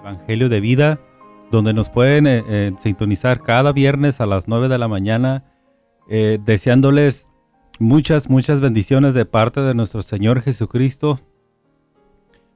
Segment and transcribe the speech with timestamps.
[0.00, 1.00] Evangelio de Vida,
[1.50, 5.44] donde nos pueden eh, eh, sintonizar cada viernes a las 9 de la mañana,
[6.08, 7.28] eh, deseándoles
[7.78, 11.20] muchas, muchas bendiciones de parte de nuestro Señor Jesucristo,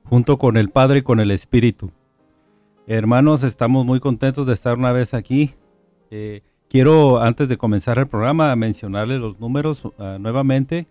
[0.04, 1.92] junto con el Padre y con el Espíritu.
[2.86, 5.54] Hermanos, estamos muy contentos de estar una vez aquí.
[6.68, 10.86] quiero, antes de comenzar el programa, mencionarles los números nuevamente,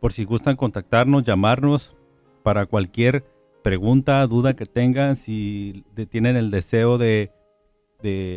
[0.00, 1.96] por si gustan contactarnos, llamarnos
[2.44, 3.24] para cualquier
[3.64, 7.32] pregunta, duda que tengan, si tienen el deseo de,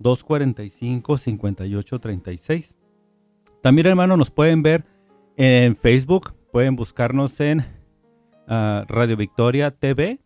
[0.00, 2.81] 245-5836.
[3.62, 4.84] También, hermano, nos pueden ver
[5.36, 6.34] en Facebook.
[6.50, 7.60] Pueden buscarnos en
[8.48, 10.18] ah, Radio Victoria TV.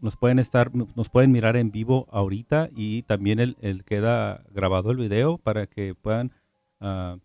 [0.00, 4.96] Nos pueden estar, nos pueden mirar en vivo ahorita y también el, queda grabado el
[4.96, 6.32] video para que puedan
[6.78, 7.18] ah,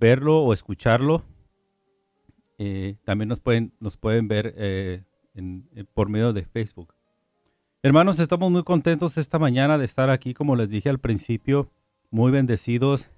[0.00, 1.22] verlo o escucharlo.
[2.56, 5.02] Eh, también nos pueden, nos pueden ver eh,
[5.92, 6.94] por medio de Facebook.
[7.82, 11.70] Hermanos, estamos muy contentos esta mañana de estar aquí, como les dije al principio,
[12.10, 13.10] muy bendecidos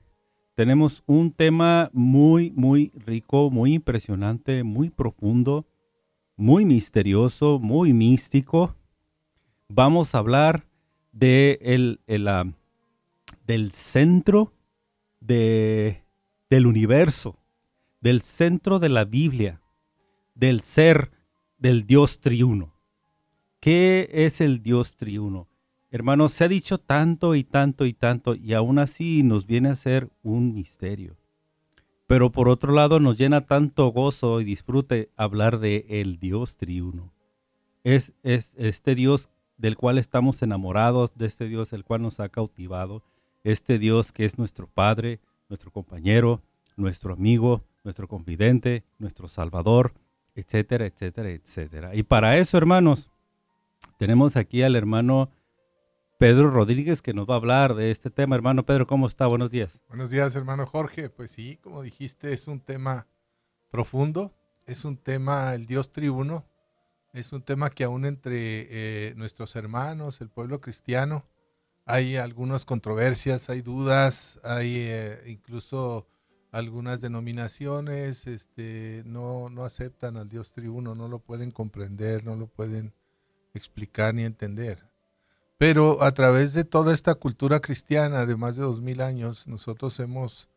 [0.61, 5.67] tenemos un tema muy, muy rico, muy impresionante, muy profundo,
[6.37, 8.77] muy misterioso, muy místico.
[9.71, 10.67] Vamos a hablar
[11.13, 12.45] de el, ah,
[13.47, 14.53] del centro
[15.21, 16.05] de,
[16.51, 17.39] del universo,
[18.03, 19.63] del centro de la Biblia,
[20.35, 21.11] del ser
[21.57, 22.75] del Dios triuno.
[23.61, 25.49] ¿Qué es el Dios triuno?
[25.93, 29.75] Hermanos, se ha dicho tanto y tanto y tanto y aún así nos viene a
[29.75, 31.17] ser un misterio.
[32.07, 37.13] Pero por otro lado nos llena tanto gozo y disfrute hablar de el Dios triuno.
[37.83, 42.29] Es, es este Dios del cual estamos enamorados, de este Dios el cual nos ha
[42.29, 43.03] cautivado,
[43.43, 46.41] este Dios que es nuestro Padre, nuestro compañero,
[46.77, 49.93] nuestro amigo, nuestro confidente, nuestro Salvador,
[50.35, 51.95] etcétera, etcétera, etcétera.
[51.95, 53.11] Y para eso, hermanos,
[53.99, 55.31] tenemos aquí al hermano
[56.21, 58.37] Pedro Rodríguez que nos va a hablar de este tema.
[58.37, 59.27] Hermano Pedro, ¿cómo está?
[59.27, 59.83] Buenos días.
[59.89, 61.09] Buenos días, hermano Jorge.
[61.09, 63.07] Pues sí, como dijiste, es un tema
[63.71, 64.35] profundo,
[64.67, 66.47] es un tema, el Dios triuno,
[67.15, 68.67] es un tema que aún entre
[69.09, 71.27] eh, nuestros hermanos, el pueblo cristiano,
[71.87, 76.07] hay algunas controversias, hay dudas, hay eh, incluso
[76.53, 82.47] algunas denominaciones este, no, no aceptan al Dios triuno, no lo pueden comprender, no lo
[82.47, 82.93] pueden
[83.55, 84.90] explicar ni entender.
[85.61, 90.01] Pero a través de toda esta cultura cristiana de más de dos mil años, nosotros
[90.01, 90.49] hemos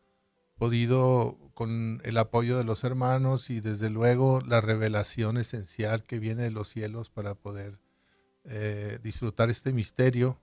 [0.56, 6.44] podido, con el apoyo de los hermanos y desde luego la revelación esencial que viene
[6.44, 7.78] de los cielos para poder
[8.44, 10.40] eh, disfrutar este misterio,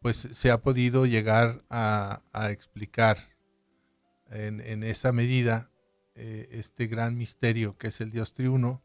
[0.00, 3.18] pues se ha podido llegar a, explicar
[4.30, 5.70] en, esa medida
[6.14, 8.82] eh, este gran misterio que es el Dios triuno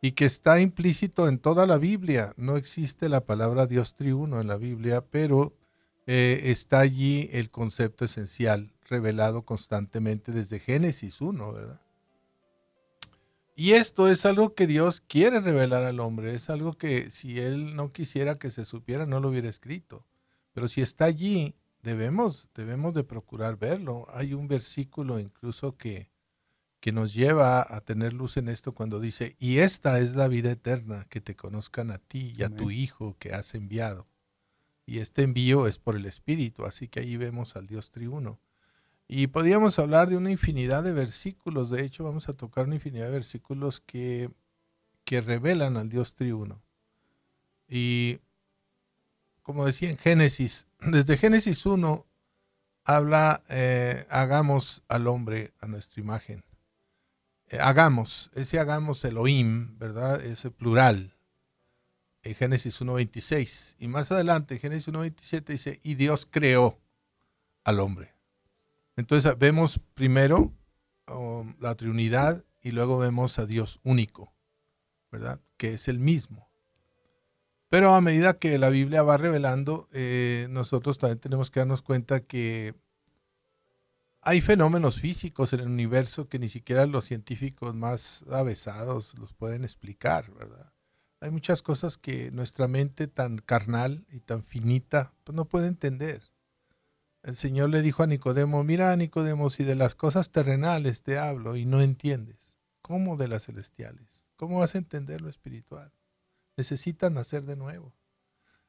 [0.00, 2.32] y que está implícito en toda la Biblia.
[2.36, 5.54] No existe la palabra Dios triuno en la Biblia, pero
[6.06, 11.80] eh, está allí el concepto esencial revelado constantemente desde Génesis 1, ¿verdad?
[13.54, 17.76] Y esto es algo que Dios quiere revelar al hombre, es algo que si Él
[17.76, 20.06] no quisiera que se supiera, no lo hubiera escrito.
[20.54, 24.06] Pero si está allí, debemos, debemos de procurar verlo.
[24.12, 26.10] Hay un versículo incluso que,
[26.80, 30.50] que nos lleva a tener luz en esto cuando dice, y esta es la vida
[30.50, 34.08] eterna, que te conozcan a ti y a tu Hijo que has enviado.
[34.86, 38.40] Y este envío es por el Espíritu, así que ahí vemos al Dios triuno.
[39.06, 43.06] Y podríamos hablar de una infinidad de versículos, de hecho vamos a tocar una infinidad
[43.06, 44.30] de versículos que,
[45.04, 46.62] que revelan al Dios triuno.
[47.68, 48.20] Y
[49.42, 52.06] como decía en Génesis, desde Génesis 1
[52.84, 56.42] habla, eh, hagamos al hombre a nuestra imagen.
[57.50, 60.24] Eh, hagamos, ese hagamos Elohim, ¿verdad?
[60.24, 61.16] Ese plural.
[62.22, 63.76] En Génesis 1.26.
[63.78, 66.78] Y más adelante, Génesis 1.27 dice, y Dios creó
[67.64, 68.14] al hombre.
[68.96, 70.52] Entonces vemos primero
[71.08, 74.32] um, la Trinidad y luego vemos a Dios único,
[75.10, 75.40] ¿verdad?
[75.56, 76.50] Que es el mismo.
[77.68, 82.20] Pero a medida que la Biblia va revelando, eh, nosotros también tenemos que darnos cuenta
[82.20, 82.74] que
[84.22, 89.64] hay fenómenos físicos en el universo que ni siquiera los científicos más avesados los pueden
[89.64, 90.72] explicar, ¿verdad?
[91.20, 96.22] Hay muchas cosas que nuestra mente tan carnal y tan finita pues no puede entender.
[97.22, 101.56] El Señor le dijo a Nicodemo, mira Nicodemo, si de las cosas terrenales te hablo
[101.56, 104.26] y no entiendes, ¿cómo de las celestiales?
[104.36, 105.92] ¿Cómo vas a entender lo espiritual?
[106.56, 107.94] Necesitan nacer de nuevo.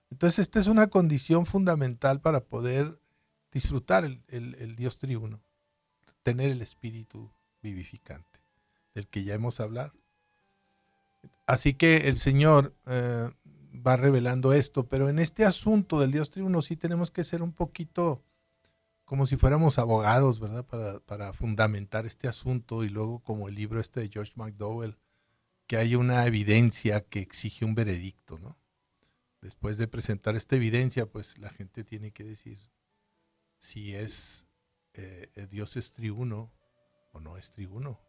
[0.09, 3.00] Entonces esta es una condición fundamental para poder
[3.51, 5.41] disfrutar el, Dios triuno,
[6.23, 7.31] tener el espíritu
[7.61, 8.39] vivificante,
[8.93, 9.93] del que ya hemos hablado.
[11.45, 13.29] Así que el Señor eh,
[13.75, 17.53] va revelando esto, pero en este asunto del Dios triuno sí tenemos que ser un
[17.53, 18.23] poquito
[19.11, 20.65] como si fuéramos abogados, ¿verdad?
[21.05, 24.97] Para, fundamentar este asunto y luego como el libro este de George McDowell,
[25.67, 28.57] que hay una evidencia que exige un veredicto, ¿no?
[29.41, 32.57] Después de presentar esta evidencia, pues la gente tiene que decir
[33.61, 34.47] si es
[34.95, 36.51] eh, Dios es triuno
[37.11, 38.01] o no es triuno.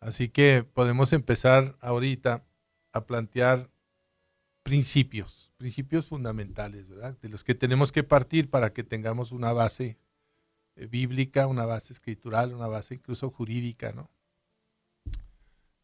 [0.00, 2.46] Así que podemos empezar ahorita
[2.92, 3.70] a plantear
[4.62, 7.18] principios, principios fundamentales, ¿verdad?
[7.20, 9.98] De los que tenemos que partir para que tengamos una base
[10.76, 14.10] eh, bíblica, una base escritural, una base incluso jurídica, ¿no?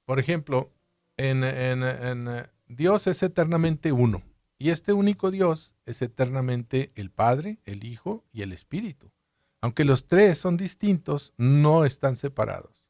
[0.07, 0.73] Por ejemplo,
[1.19, 4.23] en, eh, Dios es eternamente uno.
[4.65, 9.13] Y este único Dios es eternamente el Padre, el Hijo y el Espíritu.
[9.61, 12.87] Aunque los tres son distintos, no están separados.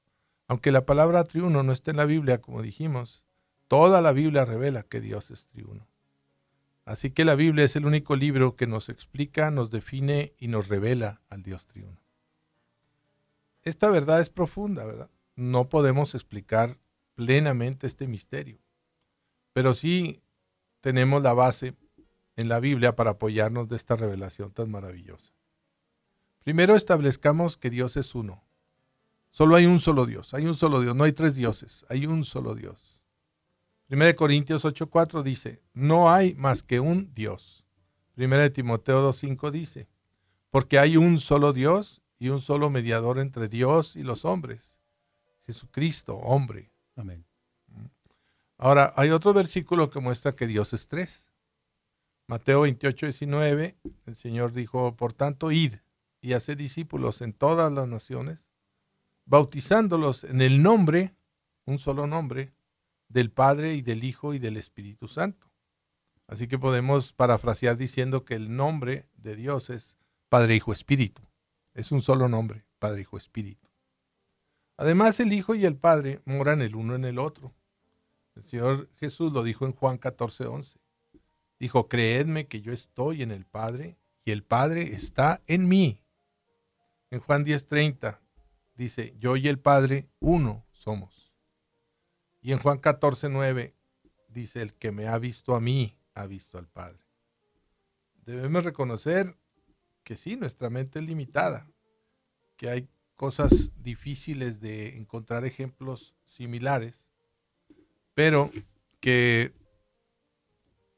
[0.46, 3.24] Aunque la palabra triuno no esté en la Biblia, como dijimos,
[3.66, 5.88] Toda la Biblia revela que Dios es triuno.
[6.84, 10.68] Así que la Biblia es el único libro que nos explica, nos define y nos
[10.68, 12.00] revela al Dios triuno.
[13.64, 15.10] Esta verdad es profunda, ¿verdad?
[15.34, 16.78] No podemos explicar
[17.16, 18.60] plenamente este misterio,
[19.52, 20.20] pero sí
[20.84, 21.74] tenemos la base
[22.36, 25.32] en la Biblia para apoyarnos de esta revelación tan maravillosa.
[26.40, 28.44] Primero establezcamos que Dios es uno.
[29.30, 32.22] Solo hay un solo Dios, hay un solo Dios, no hay tres dioses, hay un
[32.22, 33.02] solo Dios.
[33.88, 37.64] 1 Corintios 8:4 dice, no hay más que un Dios.
[38.18, 39.88] 1 Timoteo 2:5 dice,
[40.50, 44.78] porque hay un solo Dios y un solo mediador entre Dios y los hombres,
[45.46, 46.74] Jesucristo, hombre.
[46.94, 47.24] Amén.
[48.58, 51.30] Ahora, hay otro versículo que muestra que Dios es tres.
[52.26, 55.74] Mateo 28, 19, el Señor dijo, por tanto, id
[56.20, 58.48] y haced discípulos en todas las naciones,
[59.26, 61.14] bautizándolos en el nombre,
[61.66, 62.54] un solo nombre,
[63.08, 65.50] del Padre y del Hijo y del Espíritu Santo.
[66.26, 69.98] Así que podemos parafrasear diciendo que el nombre de Dios es
[70.30, 71.22] Padre, Hijo, Espíritu.
[71.74, 73.68] Es un solo nombre, Padre, Hijo, Espíritu.
[74.78, 77.54] Además, el Hijo y el Padre moran el uno en el otro.
[78.34, 80.78] El Señor Jesús lo dijo en Juan 14, 11.
[81.58, 86.02] Dijo, creedme que yo estoy en el Padre y el Padre está en mí.
[87.10, 88.18] En Juan 10:30
[88.74, 91.32] dice, yo y el Padre uno somos.
[92.40, 93.74] Y en Juan 14, 9
[94.28, 96.98] dice, el que me ha visto a mí, ha visto al Padre.
[98.26, 99.36] Debemos reconocer
[100.02, 101.66] que sí, nuestra mente es limitada,
[102.56, 107.08] que hay cosas difíciles de encontrar ejemplos similares,
[108.14, 108.50] pero
[109.00, 109.52] que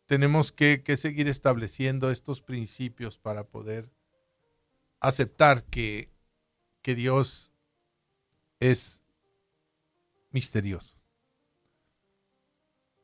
[0.06, 3.90] tenemos que, seguir estableciendo estos principios para poder
[5.00, 6.11] aceptar que,
[6.82, 7.50] que Dios
[8.61, 9.02] es
[10.30, 10.94] misterioso.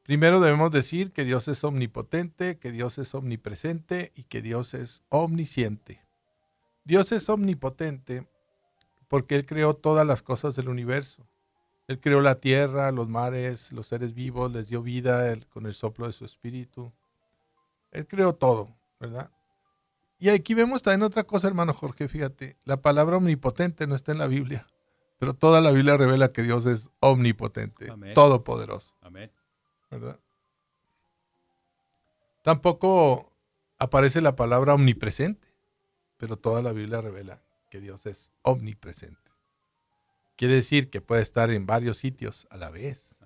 [0.05, 5.03] Primero debemos decir que Dios es omnipotente, que Dios es omnipresente y que Dios es
[5.09, 6.03] omnisciente.
[6.85, 8.27] Dios es omnipotente
[9.09, 11.27] porque Él creó todas las cosas del universo.
[11.89, 16.07] Él creó la tierra, los mares, los seres vivos, les dio vida con el soplo
[16.07, 16.93] de su espíritu.
[17.91, 19.31] Él creó todo, ¿verdad?
[20.19, 24.19] Y aquí vemos también otra cosa, hermano Jorge, fíjate, la palabra omnipotente no está en
[24.19, 24.69] la Biblia,
[25.19, 28.95] pero toda la Biblia revela que Dios es omnipotente, todopoderoso.
[29.01, 29.33] Amén.
[29.91, 30.19] ¿verdad?
[32.43, 33.33] Tampoco
[33.79, 35.49] aparece la palabra omnipresente,
[36.17, 39.22] pero toda la Biblia revela que Dios es omnipresente.
[40.43, 43.21] Quiere decir que puede estar en varios sitios a la vez.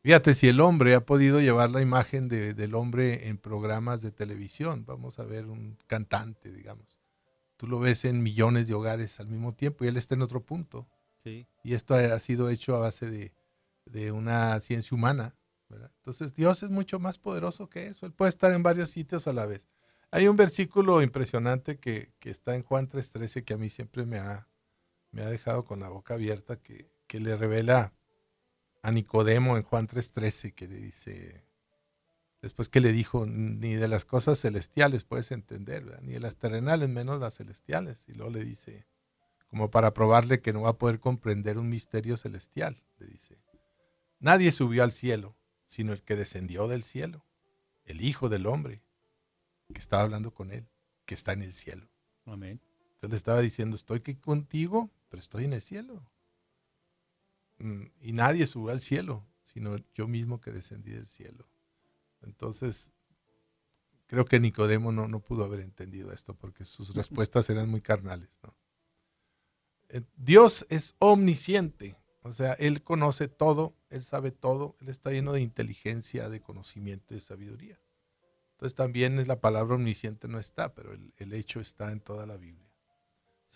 [0.00, 4.84] Fíjate, si el hombre ha podido llevar la imagen del hombre en programas de televisión,
[4.84, 6.98] vamos a ver un cantante, digamos.
[7.56, 10.40] Tú lo ves en millones de hogares al mismo tiempo y él está en otro
[10.40, 10.88] punto.
[11.22, 13.32] Y esto ha sido hecho a base de,
[13.84, 15.36] de una ciencia humana.
[15.70, 18.06] Entonces Dios es mucho más poderoso que eso.
[18.06, 19.68] Él puede estar en varios sitios a la vez.
[20.10, 24.48] Hay un versículo impresionante que, está en Juan 3.13 que a mí siempre me ha,
[25.16, 27.94] me ha dejado con la boca abierta, que, que le revela
[28.82, 31.42] a Nicodemo en Juan 3:13, que le dice,
[32.42, 36.90] después que le dijo, ni de las cosas celestiales puedes entender, ni de las terrenales,
[36.90, 38.06] menos las celestiales.
[38.10, 38.86] Y luego le dice,
[39.48, 43.38] como para probarle que no va a poder comprender un misterio celestial, le dice,
[44.18, 45.34] nadie subió al cielo,
[45.66, 47.24] sino el que descendió del cielo,
[47.86, 48.82] el Hijo del Hombre,
[49.72, 50.68] que estaba hablando con él,
[51.06, 51.88] que está en el cielo.
[52.26, 52.60] Amén.
[52.96, 56.02] Entonces le estaba diciendo, estoy aquí contigo, pero estoy en el cielo.
[57.58, 61.48] Mm, y nadie subió al cielo, sino yo mismo que descendí del cielo.
[62.22, 62.92] Entonces,
[64.06, 68.40] creo que Nicodemo no, no pudo haber entendido esto porque sus respuestas eran muy carnales.
[69.88, 75.32] Eh, Dios es omnisciente, o sea, Él conoce todo, Él sabe todo, Él está lleno
[75.32, 77.80] de inteligencia, de conocimiento y de sabiduría.
[78.52, 82.26] Entonces también es la palabra omnisciente no está, pero el, el hecho está en toda
[82.26, 82.65] la Biblia.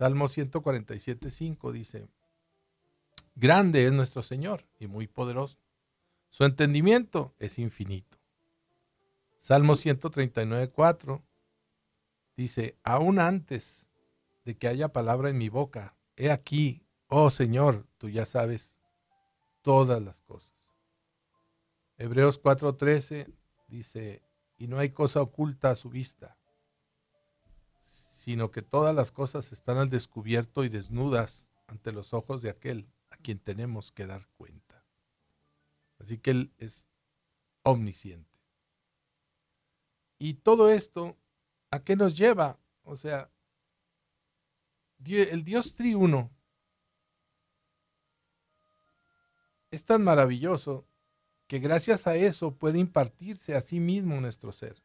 [0.00, 2.08] Salmo 147, 5 dice,
[3.34, 5.58] Grande es nuestro Señor y muy poderoso.
[6.30, 8.16] Su entendimiento es infinito.
[9.36, 11.22] Salmo 139, 4
[12.34, 13.90] dice, aún antes
[14.46, 18.80] de que haya palabra en mi boca, he aquí, oh Señor, tú ya sabes
[19.60, 20.54] todas las cosas.
[21.98, 23.30] Hebreos 4:13
[23.68, 24.22] dice,
[24.56, 26.38] y no hay cosa oculta a su vista,
[28.30, 32.88] sino que todas las cosas están al descubierto y desnudas ante los ojos de aquel
[33.10, 34.84] a quien tenemos que dar cuenta.
[35.98, 36.86] Así que Él es
[37.64, 38.38] omnisciente.
[40.20, 41.16] Y todo esto,
[41.72, 42.60] ¿a qué nos lleva?
[42.84, 43.32] O sea,
[45.04, 46.30] el Dios triuno
[49.72, 50.86] es tan maravilloso
[51.48, 54.80] que gracias a eso puede impartirse a sí mismo nuestro ser,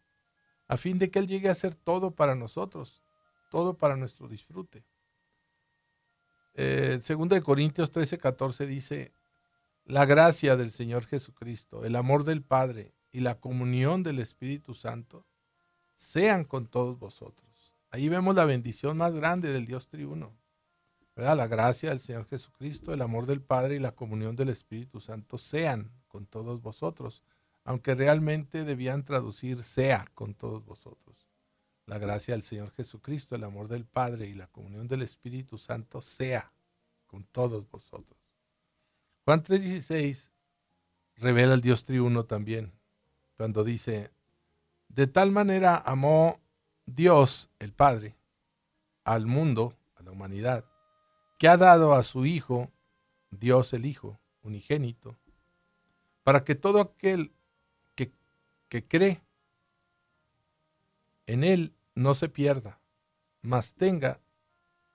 [0.67, 3.04] a fin de que Él llegue a ser todo para nosotros,
[3.55, 4.83] todo para nuestro disfrute.
[6.55, 9.13] Eh, de Corintios 13, 14 dice,
[9.85, 15.25] la gracia del Señor Jesucristo, el amor del Padre y la comunión del Espíritu Santo
[15.95, 17.73] sean con todos vosotros.
[17.91, 20.33] Ahí vemos la bendición más grande del Dios triuno.
[21.15, 21.37] ¿verdad?
[21.37, 25.37] La gracia del Señor Jesucristo, el amor del Padre y la comunión del Espíritu Santo
[25.37, 27.23] sean con todos vosotros,
[27.63, 31.24] aunque realmente debían traducir sea con todos vosotros.
[31.87, 36.01] La gracia del Señor Jesucristo, el amor del Padre y la comunión del Espíritu Santo
[36.01, 36.51] sea
[37.05, 38.17] con todos vosotros.
[39.23, 40.31] Juan 3:16
[41.17, 42.73] revela el Dios triuno también,
[43.37, 44.11] cuando dice,
[44.89, 46.39] de tal manera amó
[46.85, 48.15] Dios el Padre
[49.03, 50.65] al mundo, a la humanidad,
[51.37, 52.71] que ha dado a su Hijo,
[53.29, 55.15] Dios el Hijo, unigénito,
[56.23, 57.31] para que todo aquel
[57.93, 58.11] que,
[58.69, 59.21] que cree
[61.27, 62.79] en Él no se pierda,
[63.41, 64.21] mas tenga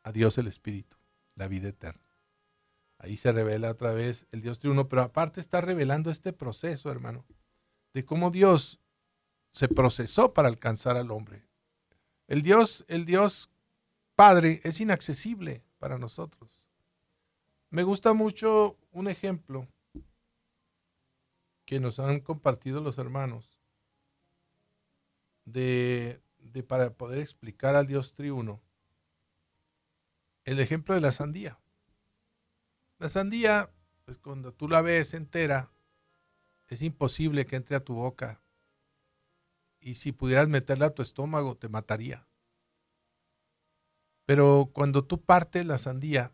[0.02, 0.96] a Dios el Espíritu,
[1.34, 2.10] la vida eterna.
[2.98, 7.24] Ahí se revela otra vez el Dios triuno, pero aparte está revelando este proceso, hermano,
[7.94, 8.78] de cómo Dios
[9.52, 11.46] se procesó para alcanzar al hombre.
[12.28, 13.50] El Dios, el Dios
[14.14, 16.62] Padre es inaccesible para nosotros.
[17.70, 19.66] Me gusta mucho un ejemplo
[21.64, 23.58] que nos han compartido los hermanos
[25.46, 26.20] de,
[26.52, 28.60] de para poder explicar al Dios triuno.
[30.44, 31.58] El ejemplo de la sandía.
[32.98, 33.70] La sandía,
[34.04, 35.70] pues cuando tú la ves entera,
[36.68, 38.40] es imposible que entre a tu boca
[39.80, 42.26] y si pudieras meterla a tu estómago te mataría.
[44.26, 46.32] Pero cuando tú partes la sandía,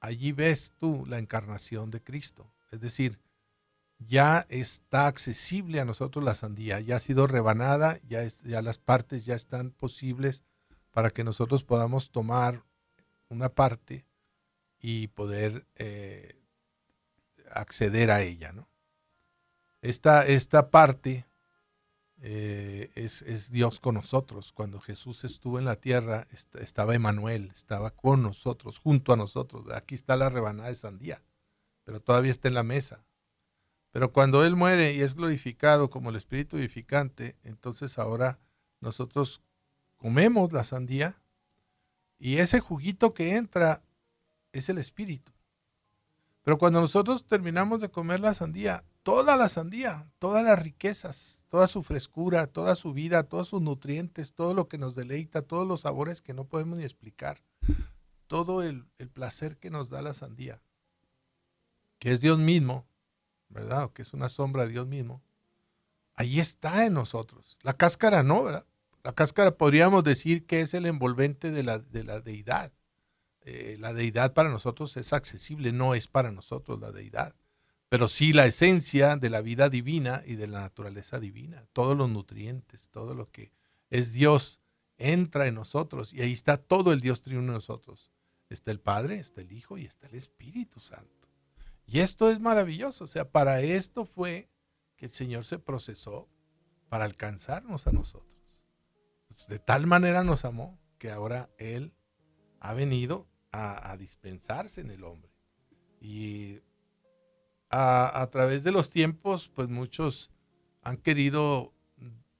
[0.00, 2.52] allí ves tú la encarnación de Cristo.
[2.72, 3.20] Es decir,
[4.06, 8.22] ya está accesible a nosotros la sandía, ya ha sido rebanada, ya,
[8.62, 10.44] las partes ya están posibles
[10.90, 12.64] para que nosotros podamos tomar
[13.28, 14.06] una parte
[14.80, 16.40] y poder eh,
[17.52, 18.52] acceder a ella.
[18.52, 18.68] ¿no?
[19.82, 21.26] Esta, esta parte
[22.22, 24.52] eh, es, Dios con nosotros.
[24.52, 26.26] Cuando Jesús estuvo en la tierra,
[26.58, 29.70] estaba Emanuel, estaba con nosotros, junto a nosotros.
[29.72, 31.22] Aquí está la rebanada de sandía,
[31.84, 33.04] pero todavía está en la mesa.
[33.92, 38.38] Pero cuando Él muere y es glorificado como el Espíritu vivificante, entonces ahora
[38.80, 39.42] nosotros
[39.96, 41.20] comemos la sandía
[42.18, 43.82] y ese juguito que entra
[44.52, 45.32] es el Espíritu.
[46.42, 51.66] Pero cuando nosotros terminamos de comer la sandía, toda la sandía, todas las riquezas, toda
[51.66, 55.82] su frescura, toda su vida, todos sus nutrientes, todo lo que nos deleita, todos los
[55.82, 57.42] sabores que no podemos ni explicar,
[58.26, 60.62] todo el, placer que nos da la sandía,
[61.98, 62.86] que es Dios mismo,
[63.50, 63.84] ¿verdad?
[63.84, 65.22] O que es una sombra de Dios mismo,
[66.14, 67.58] ahí está en nosotros.
[67.62, 68.66] La cáscara no, ¿verdad?
[69.02, 72.72] La cáscara podríamos decir que es el envolvente de la, de la deidad.
[73.42, 77.34] eh, la deidad para nosotros es accesible, no es para nosotros la deidad,
[77.88, 82.08] pero sí la esencia de la vida divina y de la naturaleza divina, todos los
[82.10, 83.50] nutrientes, todo lo que
[83.88, 84.60] es Dios
[84.98, 88.10] entra en nosotros y ahí está todo el Dios triuno en nosotros.
[88.50, 91.19] Está el Padre, está el Hijo y está el Espíritu Santo.
[91.92, 94.48] Y esto es maravilloso, o sea, para esto fue
[94.96, 96.28] que el Señor se procesó
[96.88, 98.62] para alcanzarnos a nosotros.
[99.48, 101.92] De tal manera nos amó que ahora Él
[102.60, 105.32] ha venido a, dispensarse en el hombre.
[106.00, 106.60] Y
[107.70, 110.30] a, través de los tiempos, pues muchos
[110.82, 111.74] han querido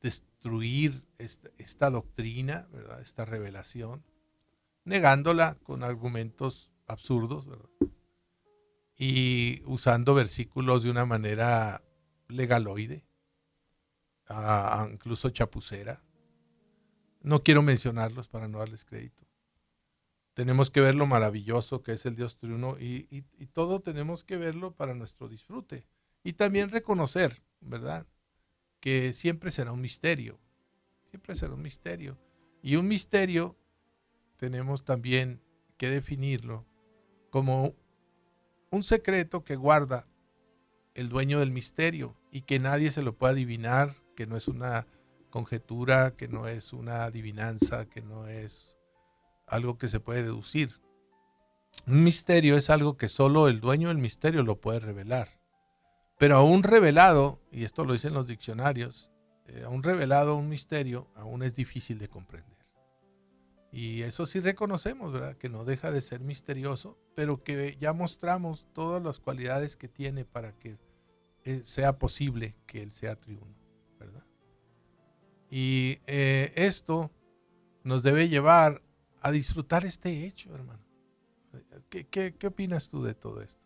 [0.00, 3.00] destruir esta, doctrina, ¿verdad?
[3.00, 4.04] esta revelación,
[4.84, 7.48] negándola con argumentos absurdos
[9.00, 11.82] y usando versículos de una manera
[12.28, 13.04] legaloide,
[14.92, 16.04] incluso chapucera.
[17.22, 19.30] No quiero mencionarlos para no darles crédito
[20.40, 24.74] tenemos que ver lo maravilloso que es el Dios triuno y, todo tenemos que verlo
[24.74, 25.86] para nuestro disfrute.
[26.22, 28.06] Y también reconocer, ¿verdad?
[28.80, 30.38] Que siempre será un misterio,
[31.04, 32.18] siempre será un misterio.
[32.62, 33.58] Y un misterio
[34.38, 35.42] tenemos también
[35.76, 36.64] que definirlo
[37.28, 37.74] como
[38.70, 40.06] un secreto que guarda
[40.94, 44.86] el dueño del misterio y que nadie se lo puede adivinar, que no es una
[45.30, 48.76] conjetura, que no es una adivinanza, que no es
[49.46, 50.80] algo que se puede deducir.
[51.86, 55.28] Un misterio es algo que solo el dueño del misterio lo puede revelar.
[56.18, 59.10] Pero aún revelado, y esto lo dicen los diccionarios,
[59.46, 62.59] eh, aún revelado un misterio aún es difícil de comprender.
[63.72, 65.36] Y eso sí reconocemos, ¿verdad?
[65.36, 70.24] Que no deja de ser misterioso, pero que ya mostramos todas las cualidades que tiene
[70.24, 70.76] para que
[71.44, 73.54] eh, sea posible que Él sea triuno,
[73.98, 74.24] ¿verdad?
[75.50, 77.12] Y eh, esto
[77.84, 78.82] nos debe llevar
[79.20, 80.84] a disfrutar este hecho, hermano.
[81.88, 83.60] ¿Qué, opinas tú de todo esto?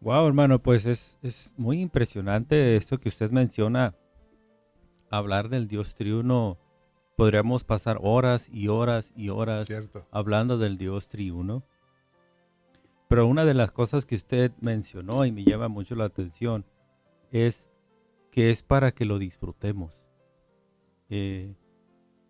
[0.00, 3.94] Wow, hermano, pues es, es, muy impresionante esto que usted menciona.
[5.10, 6.58] Hablar del Dios triuno,
[7.16, 9.66] podríamos pasar horas y horas y horas
[10.10, 11.64] hablando del Dios triuno.
[13.08, 16.66] Pero una de las cosas que usted mencionó y me llama mucho la atención
[17.30, 17.70] es
[18.30, 19.92] que es para que lo disfrutemos.
[21.08, 21.54] Eh,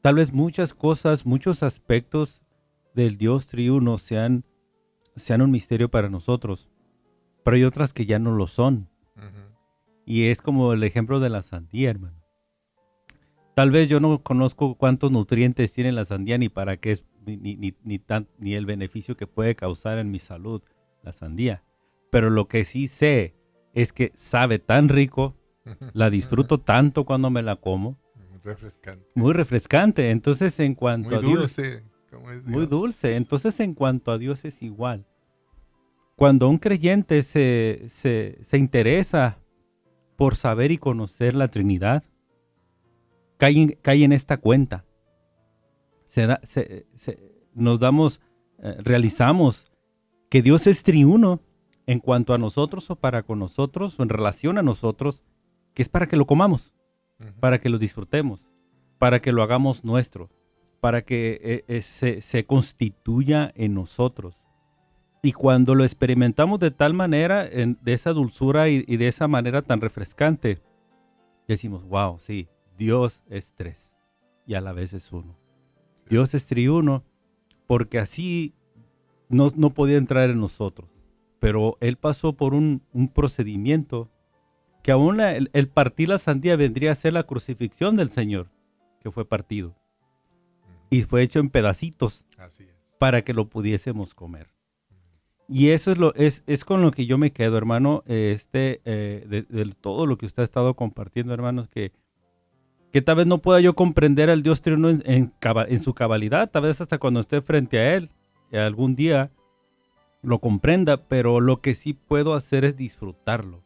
[0.07, 2.44] Tal vez muchas cosas, muchos aspectos
[2.94, 4.44] del Dios triuno sean,
[5.16, 6.70] sean un misterio para nosotros,
[7.42, 8.88] pero hay otras que ya no lo son.
[10.05, 12.22] Y es como el ejemplo de la sandía, hermano.
[13.56, 17.38] Tal vez yo no conozco cuántos nutrientes tiene la sandía ni para qué es, ni,
[17.38, 18.02] ni, ni,
[18.36, 20.60] ni el beneficio que puede causar en mi salud
[21.02, 21.64] la sandía.
[22.10, 23.34] Pero lo que sí sé
[23.72, 25.36] es que sabe tan rico,
[25.94, 27.98] la disfruto tanto cuando me la como,
[28.44, 29.06] refrescante.
[29.14, 30.10] Muy refrescante.
[30.10, 31.56] Entonces, en cuanto a Dios.
[32.44, 33.16] Muy dulce.
[33.16, 35.06] Entonces, en cuanto a Dios es igual.
[36.14, 39.38] Cuando un creyente se, se, interesa
[40.14, 42.04] por saber y conocer la Trinidad,
[43.37, 44.85] cae, cae en esta cuenta.
[46.05, 46.87] Se
[47.55, 48.20] nos damos,
[48.59, 49.72] eh, realizamos
[50.31, 51.40] que Dios es triuno
[51.87, 55.25] en cuanto a nosotros o para con nosotros o en relación a nosotros,
[55.75, 56.77] que es para que lo comamos
[57.40, 58.53] para que lo disfrutemos,
[58.99, 60.31] para que lo hagamos nuestro,
[60.81, 64.46] para que eh, eh, se, constituya en nosotros.
[65.22, 69.81] Y cuando lo experimentamos de tal manera, de esa dulzura y, de esa manera tan
[69.81, 70.61] refrescante,
[71.49, 73.96] decimos, wow, sí, Dios es tres
[74.46, 75.38] y a la vez es uno.
[76.08, 77.04] Dios es triuno
[77.66, 78.54] porque así
[79.28, 81.04] no, podía entrar en nosotros,
[81.40, 84.10] pero Él pasó por un, un procedimiento
[84.86, 88.52] que aún el, partir la sandía vendría a ser la crucifixión del Señor,
[89.00, 89.74] que fue partido.
[90.90, 92.24] Y fue hecho en pedacitos
[93.00, 94.54] para que lo pudiésemos comer.
[95.48, 99.24] Y eso es, lo, es, es con lo que yo me quedo, hermano, este, eh,
[99.26, 101.90] de, todo lo que usted ha estado compartiendo, hermanos, que,
[102.96, 106.62] que tal vez no pueda yo comprender al Dios triuno en, en, su cabalidad, tal
[106.62, 108.11] vez hasta cuando esté frente a Él,
[108.54, 109.30] algún día
[110.22, 113.62] lo comprenda, pero lo que sí puedo hacer es disfrutarlo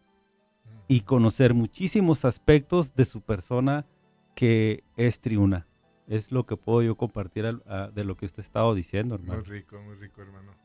[0.89, 3.87] y conocer muchísimos aspectos de su persona
[4.35, 5.69] que es triuna.
[6.09, 9.35] Es lo que puedo yo compartir de lo que usted estaba diciendo, hermano.
[9.35, 10.57] Muy rico, muy rico, hermano.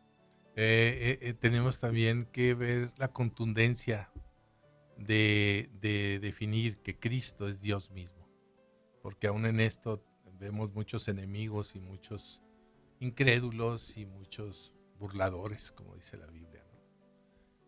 [0.55, 4.09] Eh, eh, eh, tenemos también que ver la contundencia
[4.97, 8.24] de, de, definir que Cristo es Dios mismo.
[9.05, 10.03] Porque aún en esto
[10.39, 12.41] vemos muchos enemigos y muchos
[12.99, 16.65] incrédulos y muchos burladores, como dice la Biblia.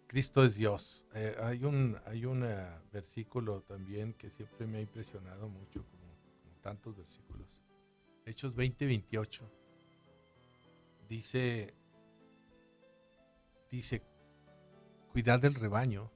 [0.07, 1.05] Cristo es Dios.
[1.13, 6.11] Eh, hay un, hay un eh, versículo también que siempre me ha impresionado mucho, como,
[6.63, 7.61] tantos versículos.
[8.25, 9.51] Hechos 20, 28.
[11.07, 11.75] Dice,
[13.69, 14.01] dice,
[15.11, 16.11] cuidar del rebaño,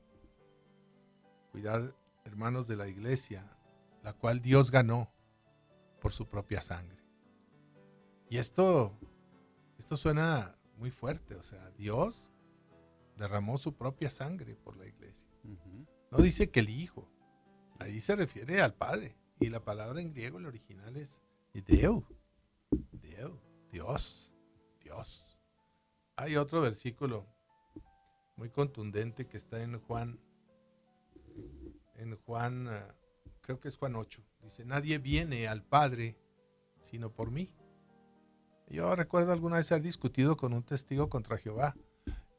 [1.52, 3.46] cuidar, hermanos de la iglesia,
[4.04, 5.12] la cual Dios ganó
[6.02, 7.02] por su propia sangre.
[8.30, 8.98] Y esto,
[9.78, 12.32] esto suena muy fuerte, o sea, Dios
[13.18, 15.30] derramó su propia sangre por la iglesia.
[16.10, 17.08] No dice que el Hijo,
[17.80, 19.16] ahí se refiere al Padre.
[19.40, 21.22] Y la palabra en griego, el original es
[21.54, 22.06] Deu,
[22.92, 23.40] Deu,
[23.72, 24.34] Dios,
[24.80, 25.40] Dios.
[26.16, 27.28] Hay otro versículo
[28.36, 30.20] muy contundente que está en Juan,
[31.96, 32.96] en Juan, ah,
[33.42, 34.24] creo que es Juan 8.
[34.44, 36.18] Dice, nadie viene al Padre
[36.82, 37.54] sino por mí.
[38.68, 41.76] Yo recuerdo alguna vez haber discutido con un testigo contra Jehová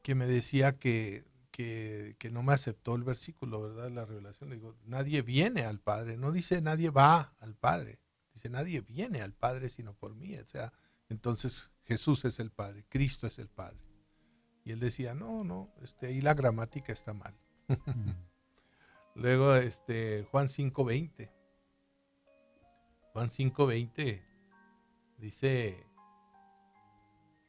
[0.01, 3.91] que me decía que, que, no me aceptó el versículo, ¿verdad?
[3.91, 4.49] La revelación.
[4.49, 6.17] Le digo, nadie viene al Padre.
[6.17, 7.99] No dice nadie va al Padre.
[8.33, 10.35] Dice, nadie viene al Padre sino por mí.
[10.37, 10.73] O sea,
[11.09, 13.79] entonces Jesús es el Padre, Cristo es el Padre.
[14.65, 17.37] Y él decía, no, no, este, ahí la gramática está mal.
[19.15, 21.31] Luego, este, Juan 5.20.
[23.13, 24.23] Juan 5.20
[25.19, 25.85] dice,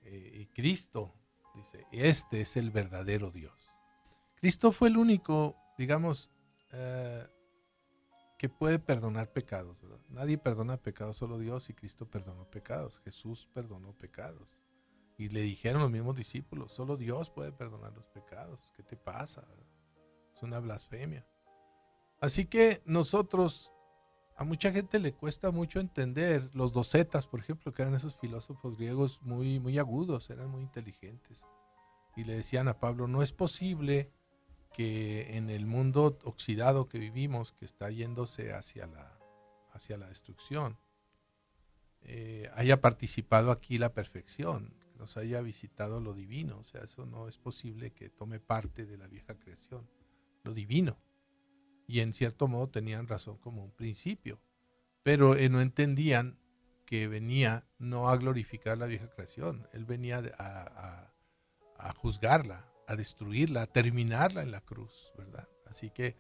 [0.03, 1.15] eh, y Cristo,
[1.55, 3.69] dice, este es el verdadero Dios.
[4.37, 6.31] Cristo fue el único, digamos,
[6.73, 7.27] eh,
[8.37, 9.79] que puede perdonar pecados.
[10.11, 13.01] Nadie perdona pecados, solo Dios y Cristo perdonó pecados.
[13.01, 14.59] Jesús perdonó pecados.
[15.17, 18.71] Y le dijeron los mismos discípulos, solo Dios puede perdonar los pecados.
[18.77, 19.47] ¿Qué te pasa?
[20.35, 21.27] Es una blasfemia.
[22.25, 23.71] Así que nosotros
[24.35, 28.79] a mucha gente le cuesta mucho entender los docetas, por ejemplo, que eran esos filósofos
[28.79, 31.45] griegos muy, muy agudos, eran muy inteligentes.
[32.17, 34.11] Y le decían a Pablo, no es posible
[34.73, 39.19] que en el mundo oxidado que vivimos, que está yéndose hacia la,
[39.75, 40.79] hacia la destrucción,
[42.01, 46.57] eh, haya participado aquí la perfección, que nos haya visitado lo divino.
[46.57, 49.87] O sea, eso no es posible que tome parte de la vieja creación,
[50.43, 51.04] lo divino
[51.87, 54.41] y en cierto modo tenían razón como un principio,
[55.03, 56.39] pero eh, no entendían
[56.87, 61.11] que venía no a glorificar la vieja creación, él venía a,
[61.97, 65.49] juzgarla, a destruirla, a terminarla en la cruz, ¿verdad?
[65.67, 66.17] Así que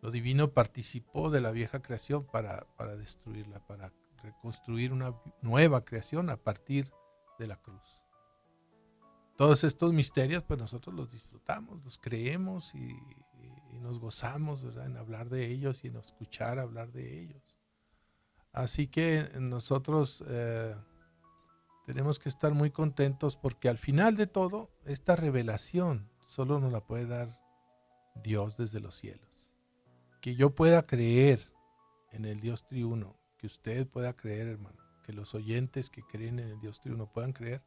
[0.00, 6.30] lo divino participó de la vieja creación para, para destruirla, para reconstruir una nueva creación
[6.30, 6.90] a partir
[7.38, 7.98] de la cruz.
[9.36, 12.96] Todos estos misterios, pues nosotros los disfrutamos, los creemos y,
[13.78, 17.56] y nos gozamos en hablar de ellos y en escuchar hablar de ellos.
[18.52, 20.74] Así que nosotros eh,
[21.86, 26.84] tenemos que estar muy contentos porque al final de todo, esta revelación solo nos la
[26.84, 27.40] puede dar
[28.22, 29.50] Dios desde los cielos.
[30.20, 31.52] Que yo pueda creer
[32.10, 36.48] en el Dios triuno, que usted pueda creer, hermano, que los oyentes que creen en
[36.48, 37.62] el Dios triuno puedan creer,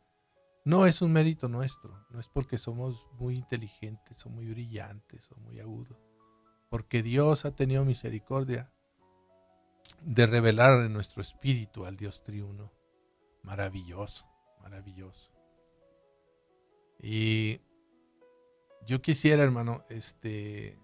[0.64, 5.36] no es un mérito nuestro, no es porque somos muy inteligentes o muy brillantes o
[5.38, 5.98] muy agudos,
[6.70, 8.72] porque Dios ha tenido misericordia
[10.02, 12.72] de revelar en nuestro espíritu al Dios triuno.
[13.44, 14.28] Maravilloso,
[14.62, 15.32] maravilloso.
[17.00, 17.60] Y
[18.86, 20.78] yo quisiera, hermano, este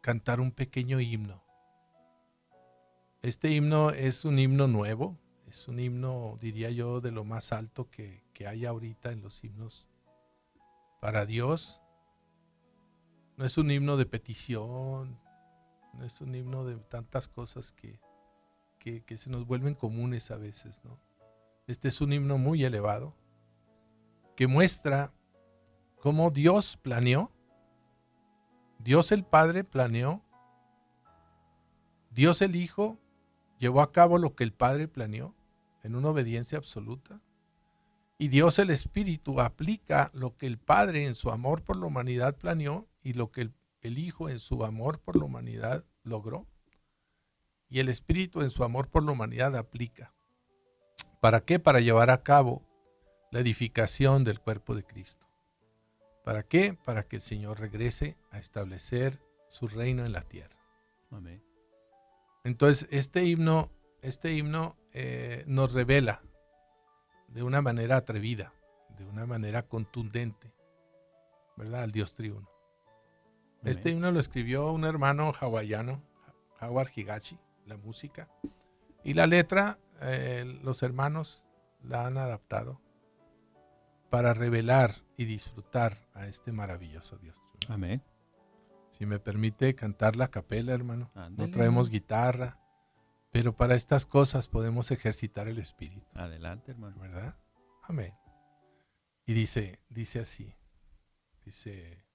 [0.00, 1.42] cantar un pequeño himno.
[3.22, 5.18] Este himno es un himno nuevo,
[5.48, 9.42] es un himno, diría yo, de lo más alto que, que hay ahorita en los
[9.42, 9.88] himnos
[11.00, 11.80] para Dios.
[13.38, 15.18] No es un himno de petición,
[15.94, 17.98] no es un himno de tantas cosas que,
[18.78, 21.00] que, se nos vuelven comunes a veces, ¿no?
[21.66, 23.16] Este es un himno muy elevado
[24.36, 25.14] que muestra
[26.02, 27.32] cómo Dios planeó,
[28.78, 30.22] Dios el Padre planeó,
[32.10, 32.98] Dios el Hijo
[33.58, 35.34] llevó a cabo lo que el Padre planeó
[35.82, 37.22] en una obediencia absoluta.
[38.18, 42.36] Y Dios el Espíritu aplica lo que el Padre en su amor por la humanidad
[42.36, 43.52] planeó y lo que el,
[43.98, 46.48] Hijo en su amor por la humanidad logró.
[47.68, 50.12] Y el Espíritu en su amor por la humanidad aplica.
[51.20, 51.60] ¿Para qué?
[51.60, 52.66] Para llevar a cabo
[53.30, 55.28] la edificación del cuerpo de Cristo.
[56.24, 56.76] ¿Para qué?
[56.84, 60.58] Para que el Señor regrese a establecer su reino en la tierra.
[61.12, 61.44] Amén.
[62.42, 63.70] Entonces, este himno,
[64.02, 66.22] este himno eh, nos revela
[67.36, 68.54] de una manera atrevida,
[68.96, 70.54] de una manera contundente,
[71.58, 71.82] ¿verdad?
[71.82, 72.48] Al Dios triuno.
[73.62, 76.02] Este himno lo escribió un hermano hawaiano,
[76.62, 78.30] Howard Higachi, la música,
[79.04, 81.44] y la letra, eh, los hermanos
[81.82, 82.80] la han adaptado
[84.08, 87.74] para revelar y disfrutar a este maravilloso Dios triuno.
[87.74, 88.02] Amén.
[88.88, 91.10] Si me permite cantar la capela, hermano.
[91.36, 92.58] No traemos guitarra,
[93.36, 96.06] pero para estas cosas podemos ejercitar el espíritu.
[96.14, 96.96] Adelante, hermano.
[96.98, 97.36] ¿Verdad?
[97.82, 98.14] Amén.
[99.26, 100.54] Y dice, dice así.
[101.44, 102.06] Dice,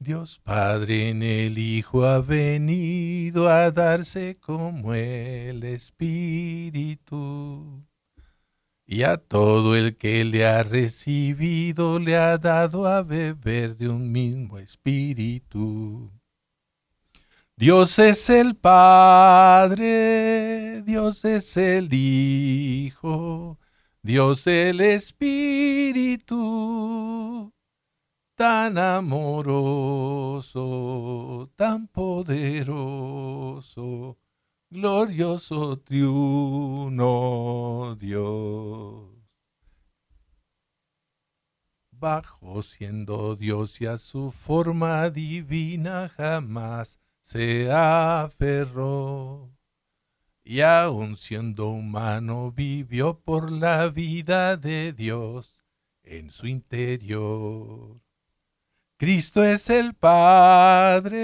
[0.00, 7.06] Dios Padre en el Hijo ha venido a darse como el Espíritu.
[8.84, 14.10] Y a todo el que le ha recibido le ha dado a beber de un
[14.10, 16.10] mismo espíritu.
[17.56, 19.82] Dios es el Padre,
[20.82, 23.58] Dios es el Hijo,
[24.02, 26.32] Dios el Espíritu,
[28.34, 30.60] tan amoroso,
[31.54, 32.96] tan poderoso,
[34.70, 37.04] glorioso triuno
[38.00, 39.10] Dios.
[41.90, 49.50] Bajo siendo Dios y a su forma divina jamás se aferró.
[50.44, 55.64] Y aun siendo humano vivió por la vida de Dios
[56.02, 58.02] en su interior.
[58.96, 61.22] Cristo es el Padre,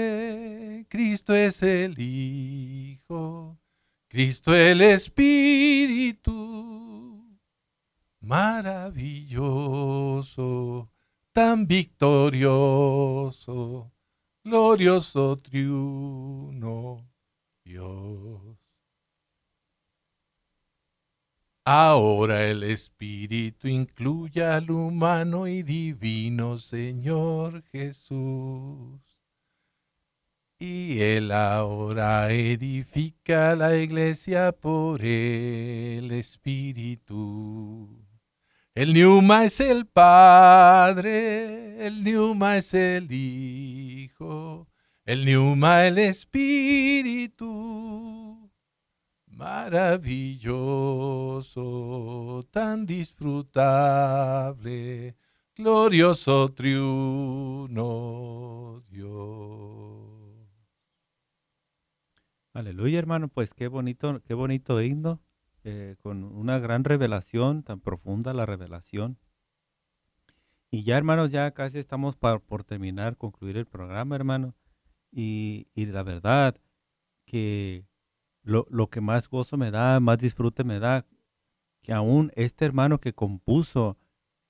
[0.89, 3.57] Cristo es el Hijo,
[4.07, 6.29] Cristo el Espíritu.
[8.19, 9.29] Maravilloso,
[11.31, 12.49] tan victorioso,
[14.43, 17.07] glorioso triuno
[17.63, 18.57] Dios.
[21.65, 28.99] Ahora el Espíritu incluye al humano y divino Señor Jesús.
[30.57, 38.08] Y Él ahora edifica la iglesia por el Espíritu.
[38.79, 44.69] El Niuma es el Padre, el Niuma es el Hijo,
[45.03, 47.45] el Niuma el Espíritu.
[49.25, 50.47] Maravilloso,
[52.51, 53.57] tan disfrutable,
[55.57, 57.81] glorioso triuno
[58.89, 59.99] Dios.
[62.53, 65.19] Aleluya, hermano, pues qué bonito, qué bonito himno.
[65.71, 69.19] Eh, con una gran revelación, tan profunda la revelación.
[70.71, 74.55] Y ya, hermanos, ya casi estamos por terminar, concluir el programa, hermano.
[75.11, 76.55] Y, la verdad
[77.25, 77.85] que
[78.41, 81.05] lo, que más gozo me da, más disfrute me da,
[81.83, 83.95] que aún este hermano que compuso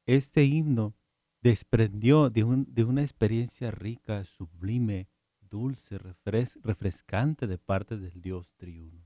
[0.06, 0.96] este himno
[1.42, 5.10] desprendió de, un, de una experiencia rica, sublime,
[5.42, 5.98] dulce,
[6.64, 9.06] refrescante de parte del Dios triuno.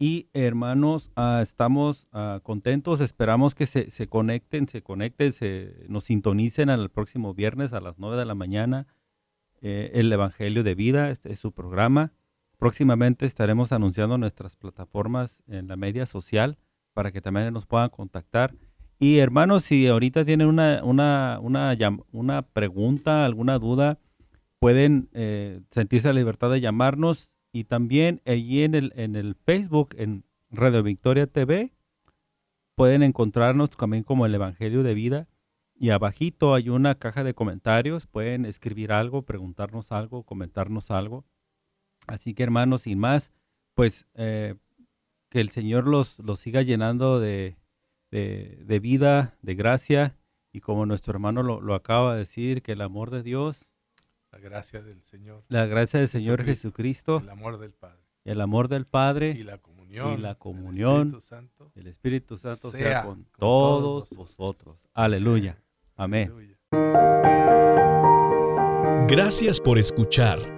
[0.00, 6.04] Y hermanos, ah, estamos ah, contentos, esperamos que se, se, conecten, se conecten, se, nos
[6.04, 8.86] sintonicen al próximo viernes a las 9 de la mañana.
[9.60, 12.12] Eh, el Evangelio de Vida, este es su programa.
[12.58, 16.58] Próximamente estaremos anunciando nuestras plataformas en la media social
[16.92, 18.52] para que también nos puedan contactar.
[18.98, 21.76] Y hermanos, si ahorita tienen una, una, una,
[22.10, 24.00] una pregunta, alguna duda,
[24.58, 27.36] pueden eh, sentirse la libertad de llamarnos.
[27.52, 31.72] Y también allí en el, en el Facebook, en Radio Victoria TV,
[32.74, 35.28] pueden encontrarnos también como el Evangelio de Vida.
[35.76, 38.08] Y abajito hay una caja de comentarios.
[38.08, 41.24] Pueden escribir algo, preguntarnos algo, comentarnos algo.
[42.08, 43.32] Así que hermanos, sin más,
[43.74, 44.56] pues eh,
[45.28, 47.56] que el Señor los, los siga llenando de,
[48.10, 50.16] vida, de gracia,
[50.50, 53.74] y como nuestro hermano lo, acaba de decir, que el amor de Dios,
[54.32, 58.68] la gracia del Señor, la gracia del Señor Jesucristo, el amor del Padre, el amor
[58.68, 61.16] del Padre y la comunión, la comunión
[61.74, 64.88] del Espíritu Santo, sea, con, todos, vosotros.
[64.94, 65.62] Aleluya.
[65.94, 66.56] Amén.
[69.08, 70.57] Gracias por escuchar